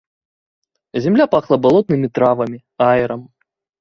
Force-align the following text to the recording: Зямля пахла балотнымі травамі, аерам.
Зямля 1.05 1.27
пахла 1.35 1.57
балотнымі 1.65 2.07
травамі, 2.19 2.59
аерам. 2.89 3.21